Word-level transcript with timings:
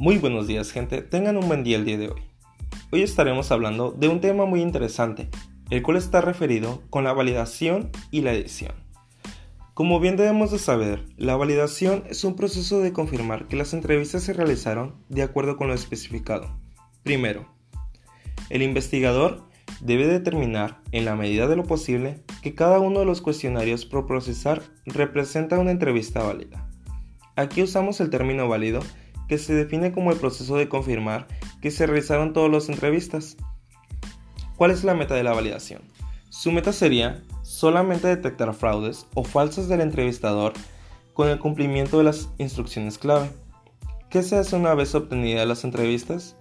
Muy 0.00 0.18
buenos 0.18 0.46
días 0.46 0.70
gente, 0.70 1.02
tengan 1.02 1.36
un 1.36 1.48
buen 1.48 1.64
día 1.64 1.76
el 1.76 1.84
día 1.84 1.98
de 1.98 2.10
hoy. 2.10 2.22
Hoy 2.92 3.02
estaremos 3.02 3.50
hablando 3.50 3.90
de 3.90 4.06
un 4.06 4.20
tema 4.20 4.46
muy 4.46 4.62
interesante, 4.62 5.28
el 5.70 5.82
cual 5.82 5.96
está 5.96 6.20
referido 6.20 6.84
con 6.88 7.02
la 7.02 7.12
validación 7.12 7.90
y 8.12 8.20
la 8.20 8.32
edición. 8.32 8.70
Como 9.74 9.98
bien 9.98 10.16
debemos 10.16 10.52
de 10.52 10.60
saber, 10.60 11.04
la 11.16 11.34
validación 11.34 12.04
es 12.08 12.22
un 12.22 12.36
proceso 12.36 12.78
de 12.78 12.92
confirmar 12.92 13.48
que 13.48 13.56
las 13.56 13.74
entrevistas 13.74 14.22
se 14.22 14.34
realizaron 14.34 14.94
de 15.08 15.22
acuerdo 15.22 15.56
con 15.56 15.66
lo 15.66 15.74
especificado. 15.74 16.48
Primero, 17.02 17.48
el 18.50 18.62
investigador 18.62 19.48
debe 19.80 20.06
determinar, 20.06 20.80
en 20.92 21.06
la 21.06 21.16
medida 21.16 21.48
de 21.48 21.56
lo 21.56 21.64
posible, 21.64 22.22
que 22.40 22.54
cada 22.54 22.78
uno 22.78 23.00
de 23.00 23.06
los 23.06 23.20
cuestionarios 23.20 23.84
por 23.84 24.06
procesar 24.06 24.62
representa 24.86 25.58
una 25.58 25.72
entrevista 25.72 26.22
válida. 26.22 26.70
Aquí 27.34 27.64
usamos 27.64 28.00
el 28.00 28.10
término 28.10 28.48
válido 28.48 28.80
que 29.28 29.38
se 29.38 29.54
define 29.54 29.92
como 29.92 30.10
el 30.10 30.18
proceso 30.18 30.56
de 30.56 30.68
confirmar 30.68 31.26
que 31.60 31.70
se 31.70 31.86
realizaron 31.86 32.32
todas 32.32 32.50
las 32.50 32.68
entrevistas. 32.68 33.36
¿Cuál 34.56 34.70
es 34.70 34.84
la 34.84 34.94
meta 34.94 35.14
de 35.14 35.22
la 35.22 35.34
validación? 35.34 35.82
Su 36.30 36.52
meta 36.52 36.72
sería 36.72 37.22
solamente 37.42 38.08
detectar 38.08 38.52
fraudes 38.54 39.06
o 39.14 39.24
falsas 39.24 39.68
del 39.68 39.80
entrevistador 39.80 40.52
con 41.14 41.28
el 41.28 41.38
cumplimiento 41.38 41.98
de 41.98 42.04
las 42.04 42.28
instrucciones 42.38 42.98
clave. 42.98 43.30
¿Qué 44.10 44.22
se 44.22 44.36
hace 44.36 44.56
una 44.56 44.74
vez 44.74 44.94
obtenidas 44.94 45.46
las 45.46 45.64
entrevistas? 45.64 46.36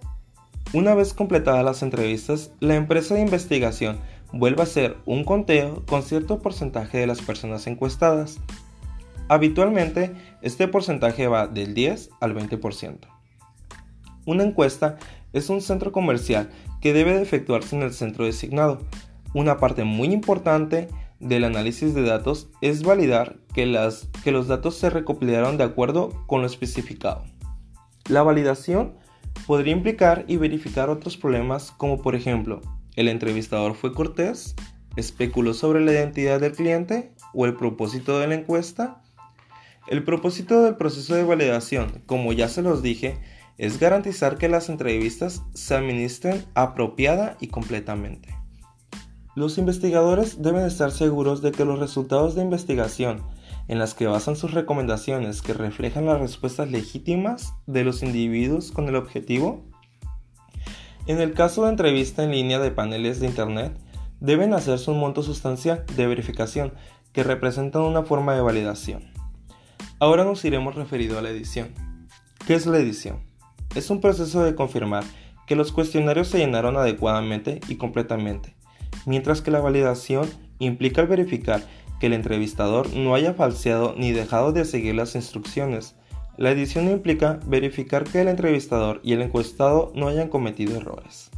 Una 0.74 0.96
vez 0.96 1.14
completadas 1.14 1.64
las 1.64 1.82
entrevistas, 1.82 2.52
la 2.60 2.76
empresa 2.76 3.16
de 3.16 3.22
investigación 3.22 4.00
vuelve 4.34 4.62
a 4.62 4.64
hacer 4.64 4.98
un 5.06 5.24
conteo 5.24 5.86
con 5.86 6.04
cierto 6.04 6.40
porcentaje 6.40 6.98
de 6.98 7.08
las 7.08 7.22
personas 7.22 7.68
encuestadas 7.68 8.40
Habitualmente, 9.30 10.14
este 10.42 10.68
porcentaje 10.68 11.28
va 11.28 11.48
del 11.48 11.74
10 11.74 12.10
al 12.22 12.36
20%. 12.36 13.00
Una 14.26 14.44
encuesta 14.44 14.98
es 15.34 15.50
un 15.50 15.62
centro 15.62 15.92
comercial 15.92 16.50
que 16.82 16.94
debe 16.94 17.14
de 17.14 17.22
efectuarse 17.22 17.76
en 17.76 17.84
el 17.84 17.94
centro 17.94 18.26
designado. 18.26 18.80
Una 19.34 19.58
parte 19.58 19.84
muy 19.84 20.14
importante 20.14 20.88
del 21.20 21.44
análisis 21.44 21.94
de 21.94 22.04
datos 22.04 22.50
es 22.62 22.84
validar 22.84 23.38
que, 23.54 23.66
las, 23.66 24.10
que 24.24 24.32
los 24.32 24.48
datos 24.48 24.76
se 24.76 24.90
recopilaron 24.90 25.58
de 25.58 25.64
acuerdo 25.64 26.10
con 26.28 26.42
lo 26.42 26.48
especificado. 26.48 27.24
La 28.10 28.24
validación 28.24 28.94
podría 29.46 29.74
implicar 29.74 30.26
y 30.28 30.38
verificar 30.38 30.90
otros 30.90 31.18
problemas 31.18 31.72
como 31.72 32.02
por 32.02 32.16
ejemplo, 32.16 32.62
el 32.96 33.08
entrevistador 33.10 33.76
fue 33.76 33.94
cortés, 33.94 34.56
especuló 34.96 35.54
sobre 35.54 35.84
la 35.84 35.92
identidad 35.92 36.40
del 36.40 36.54
cliente 36.54 37.12
o 37.34 37.46
el 37.46 37.56
propósito 37.56 38.20
de 38.20 38.28
la 38.28 38.36
encuesta, 38.36 39.02
el 39.90 40.04
propósito 40.04 40.64
del 40.64 40.76
proceso 40.76 41.16
de 41.16 41.24
validación, 41.24 42.04
como 42.06 42.34
ya 42.34 42.50
se 42.50 42.62
los 42.62 42.82
dije, 42.82 43.20
es 43.58 43.80
garantizar 43.80 44.38
que 44.38 44.50
las 44.50 44.70
entrevistas 44.70 45.44
se 45.54 45.76
administren 45.76 46.46
apropiada 46.54 47.38
y 47.40 47.48
completamente. 47.48 48.36
Los 49.36 49.58
investigadores 49.58 50.42
deben 50.42 50.66
estar 50.66 50.92
seguros 50.92 51.42
de 51.42 51.52
que 51.52 51.64
los 51.64 51.80
resultados 51.80 52.36
de 52.36 52.42
investigación 52.42 53.24
en 53.68 53.80
las 53.80 53.94
que 53.94 54.08
basan 54.08 54.36
sus 54.36 54.54
recomendaciones 54.54 55.42
que 55.42 55.54
reflejan 55.54 56.06
las 56.06 56.20
respuestas 56.20 56.72
legítimas 56.72 57.54
de 57.66 57.84
los 57.84 58.04
individuos 58.04 58.72
con 58.72 58.88
el 58.88 58.96
objetivo. 58.96 59.66
En 61.06 61.22
el 61.22 61.34
caso 61.34 61.64
de 61.64 61.70
entrevista 61.70 62.24
en 62.24 62.32
línea 62.32 62.60
de 62.60 62.72
paneles 62.72 63.20
de 63.20 63.28
Internet, 63.28 63.78
deben 64.20 64.54
hacerse 64.54 64.92
un 64.92 65.00
monto 65.00 65.24
sustancial 65.24 65.86
de 65.96 66.08
verificación 66.08 66.74
que 67.14 67.24
representan 67.24 67.84
una 67.84 68.04
forma 68.04 68.36
de 68.36 68.42
validación. 68.42 69.17
Ahora 70.00 70.24
nos 70.24 70.46
iremos 70.46 70.76
referido 70.76 71.18
a 71.18 71.24
la 71.24 71.32
edición. 71.32 71.70
¿Qué 72.46 72.54
es 72.54 72.68
la 72.68 72.78
edición? 72.78 73.24
Es 73.74 73.90
un 73.90 74.00
proceso 74.00 74.44
de 74.44 74.54
confirmar 74.54 75.04
que 75.48 75.56
los 75.56 75.72
cuestionarios 75.72 76.28
se 76.28 76.38
llenaron 76.38 76.78
adecuadamente 76.78 77.62
y 77.68 77.78
completamente, 77.78 78.56
mientras 79.08 79.42
que 79.42 79.50
la 79.50 79.60
validación 79.60 80.30
implica 80.60 81.02
el 81.02 81.08
verificar 81.08 81.64
que 82.00 82.08
el 82.08 82.14
entrevistador 82.14 82.94
no 82.94 83.16
haya 83.16 83.34
falseado 83.34 83.96
ni 83.98 84.12
dejado 84.12 84.52
de 84.52 84.66
seguir 84.66 84.94
las 84.94 85.16
instrucciones. 85.16 85.96
La 86.38 86.52
edición 86.52 86.88
implica 86.92 87.40
verificar 87.48 88.04
que 88.04 88.22
el 88.22 88.28
entrevistador 88.28 89.00
y 89.04 89.14
el 89.14 89.24
encuestado 89.24 89.92
no 89.96 90.10
hayan 90.10 90.30
cometido 90.30 90.78
errores. 90.78 91.32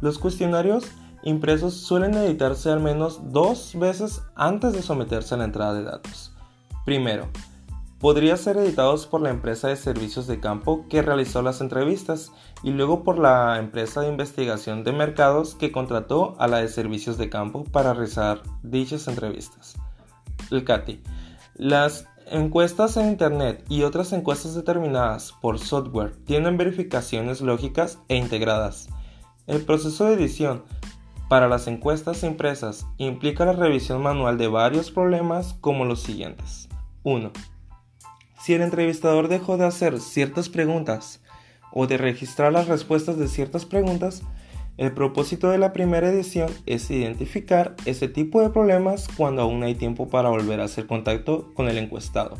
Los 0.00 0.18
cuestionarios 0.18 0.90
impresos 1.22 1.74
suelen 1.74 2.14
editarse 2.14 2.70
al 2.70 2.80
menos 2.80 3.20
dos 3.30 3.74
veces 3.78 4.22
antes 4.36 4.72
de 4.72 4.80
someterse 4.80 5.34
a 5.34 5.38
la 5.38 5.44
entrada 5.44 5.74
de 5.74 5.84
datos. 5.84 6.31
Primero, 6.84 7.28
podría 8.02 8.36
ser 8.36 8.56
editados 8.56 9.06
por 9.06 9.20
la 9.20 9.30
empresa 9.30 9.68
de 9.68 9.76
servicios 9.76 10.26
de 10.26 10.40
campo 10.40 10.86
que 10.88 11.02
realizó 11.02 11.40
las 11.40 11.60
entrevistas 11.60 12.32
y 12.64 12.72
luego 12.72 13.04
por 13.04 13.18
la 13.18 13.58
empresa 13.58 14.00
de 14.00 14.08
investigación 14.08 14.82
de 14.82 14.92
mercados 14.92 15.54
que 15.54 15.70
contrató 15.70 16.34
a 16.40 16.48
la 16.48 16.58
de 16.58 16.68
servicios 16.68 17.16
de 17.18 17.30
campo 17.30 17.62
para 17.62 17.94
realizar 17.94 18.42
dichas 18.64 19.06
entrevistas. 19.06 19.76
El 20.50 20.64
CATI. 20.64 21.00
Las 21.54 22.08
encuestas 22.26 22.96
en 22.96 23.08
Internet 23.08 23.64
y 23.68 23.84
otras 23.84 24.12
encuestas 24.12 24.54
determinadas 24.56 25.32
por 25.40 25.60
software 25.60 26.16
tienen 26.24 26.56
verificaciones 26.56 27.40
lógicas 27.40 28.00
e 28.08 28.16
integradas. 28.16 28.88
El 29.46 29.64
proceso 29.64 30.06
de 30.06 30.14
edición 30.14 30.64
para 31.28 31.48
las 31.48 31.68
encuestas 31.68 32.24
impresas 32.24 32.84
implica 32.98 33.44
la 33.44 33.52
revisión 33.52 34.02
manual 34.02 34.38
de 34.38 34.48
varios 34.48 34.90
problemas 34.90 35.54
como 35.60 35.84
los 35.84 36.00
siguientes. 36.00 36.68
1. 37.04 37.32
Si 38.42 38.54
el 38.54 38.62
entrevistador 38.62 39.28
dejó 39.28 39.56
de 39.56 39.66
hacer 39.66 40.00
ciertas 40.00 40.48
preguntas 40.48 41.20
o 41.72 41.86
de 41.86 41.96
registrar 41.96 42.52
las 42.52 42.68
respuestas 42.68 43.18
de 43.18 43.28
ciertas 43.28 43.64
preguntas, 43.64 44.22
el 44.78 44.92
propósito 44.92 45.50
de 45.50 45.58
la 45.58 45.72
primera 45.72 46.08
edición 46.08 46.50
es 46.66 46.90
identificar 46.90 47.76
ese 47.84 48.08
tipo 48.08 48.40
de 48.40 48.50
problemas 48.50 49.08
cuando 49.16 49.42
aún 49.42 49.62
hay 49.62 49.74
tiempo 49.74 50.08
para 50.08 50.30
volver 50.30 50.60
a 50.60 50.64
hacer 50.64 50.86
contacto 50.86 51.52
con 51.54 51.68
el 51.68 51.78
encuestado 51.78 52.36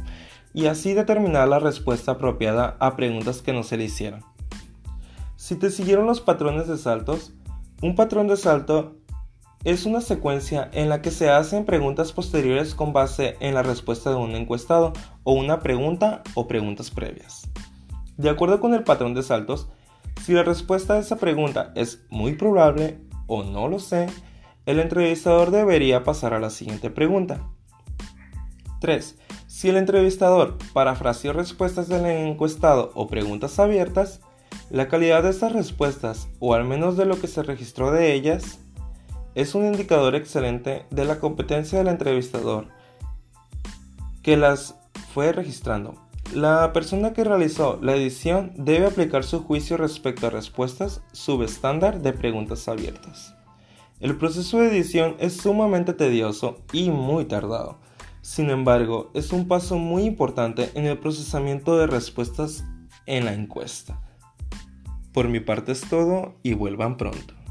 y 0.54 0.66
así 0.66 0.92
determinar 0.94 1.48
la 1.48 1.58
respuesta 1.58 2.12
apropiada 2.12 2.76
a 2.78 2.96
preguntas 2.96 3.42
que 3.42 3.52
no 3.52 3.62
se 3.62 3.76
le 3.76 3.84
hicieron. 3.84 4.24
Si 5.36 5.56
te 5.56 5.70
siguieron 5.70 6.06
los 6.06 6.20
patrones 6.20 6.68
de 6.68 6.78
saltos, 6.78 7.32
un 7.80 7.94
patrón 7.96 8.28
de 8.28 8.36
salto 8.36 8.96
es 9.64 9.86
una 9.86 10.00
secuencia 10.00 10.68
en 10.72 10.88
la 10.88 11.02
que 11.02 11.10
se 11.10 11.30
hacen 11.30 11.64
preguntas 11.64 12.12
posteriores 12.12 12.74
con 12.74 12.92
base 12.92 13.36
en 13.40 13.54
la 13.54 13.62
respuesta 13.62 14.10
de 14.10 14.16
un 14.16 14.34
encuestado 14.34 14.92
o 15.22 15.32
una 15.34 15.60
pregunta 15.60 16.22
o 16.34 16.48
preguntas 16.48 16.90
previas. 16.90 17.48
De 18.16 18.28
acuerdo 18.28 18.60
con 18.60 18.74
el 18.74 18.82
patrón 18.82 19.14
de 19.14 19.22
saltos, 19.22 19.68
si 20.22 20.32
la 20.32 20.42
respuesta 20.42 20.94
a 20.94 20.98
esa 20.98 21.16
pregunta 21.16 21.72
es 21.74 22.04
muy 22.10 22.34
probable 22.34 22.98
o 23.26 23.42
no 23.44 23.68
lo 23.68 23.78
sé, 23.78 24.06
el 24.66 24.80
entrevistador 24.80 25.50
debería 25.50 26.04
pasar 26.04 26.34
a 26.34 26.40
la 26.40 26.50
siguiente 26.50 26.90
pregunta. 26.90 27.48
3. 28.80 29.16
Si 29.46 29.68
el 29.68 29.76
entrevistador 29.76 30.58
parafraseó 30.72 31.32
respuestas 31.32 31.88
del 31.88 32.04
encuestado 32.06 32.90
o 32.94 33.06
preguntas 33.06 33.58
abiertas, 33.58 34.20
la 34.70 34.88
calidad 34.88 35.22
de 35.22 35.30
estas 35.30 35.52
respuestas, 35.52 36.28
o 36.40 36.54
al 36.54 36.64
menos 36.64 36.96
de 36.96 37.04
lo 37.04 37.20
que 37.20 37.28
se 37.28 37.42
registró 37.42 37.92
de 37.92 38.12
ellas, 38.12 38.58
es 39.34 39.54
un 39.54 39.64
indicador 39.66 40.14
excelente 40.14 40.84
de 40.90 41.04
la 41.04 41.18
competencia 41.18 41.78
del 41.78 41.88
entrevistador 41.88 42.68
que 44.22 44.36
las 44.36 44.76
fue 45.12 45.32
registrando. 45.32 45.94
La 46.32 46.72
persona 46.72 47.12
que 47.12 47.24
realizó 47.24 47.78
la 47.82 47.94
edición 47.94 48.52
debe 48.56 48.86
aplicar 48.86 49.24
su 49.24 49.42
juicio 49.42 49.76
respecto 49.76 50.26
a 50.26 50.30
respuestas 50.30 51.02
subestándar 51.12 52.00
de 52.00 52.12
preguntas 52.12 52.68
abiertas. 52.68 53.34
El 54.00 54.16
proceso 54.16 54.58
de 54.58 54.68
edición 54.68 55.16
es 55.18 55.36
sumamente 55.36 55.92
tedioso 55.92 56.58
y 56.72 56.90
muy 56.90 57.24
tardado. 57.24 57.78
Sin 58.22 58.50
embargo, 58.50 59.10
es 59.14 59.32
un 59.32 59.46
paso 59.46 59.76
muy 59.76 60.04
importante 60.04 60.70
en 60.74 60.86
el 60.86 60.98
procesamiento 60.98 61.76
de 61.76 61.86
respuestas 61.86 62.64
en 63.06 63.24
la 63.24 63.34
encuesta. 63.34 64.00
Por 65.12 65.28
mi 65.28 65.40
parte 65.40 65.72
es 65.72 65.82
todo 65.82 66.36
y 66.42 66.54
vuelvan 66.54 66.96
pronto. 66.96 67.41